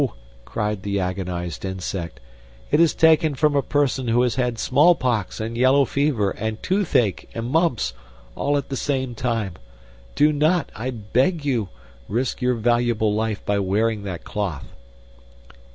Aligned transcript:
cried 0.45 0.81
the 0.81 0.99
agonized 0.99 1.63
Insect; 1.63 2.19
"it 2.71 2.79
is 2.79 2.91
taken 2.95 3.35
from 3.35 3.55
a 3.55 3.61
person 3.61 4.07
who 4.07 4.23
has 4.23 4.33
had 4.33 4.57
small 4.57 4.95
pox 4.95 5.39
and 5.39 5.55
yellow 5.55 5.85
fever 5.85 6.31
and 6.31 6.63
toothache 6.63 7.29
and 7.35 7.51
mumps 7.51 7.93
all 8.35 8.57
at 8.57 8.69
the 8.69 8.75
same 8.75 9.13
time. 9.13 9.53
Do 10.15 10.33
not, 10.33 10.71
I 10.75 10.89
bet 10.89 11.45
you, 11.45 11.69
risk 12.07 12.41
your 12.41 12.55
valuable 12.55 13.13
life 13.13 13.45
by 13.45 13.59
wearing 13.59 14.01
that 14.01 14.23
cloth!" 14.23 14.65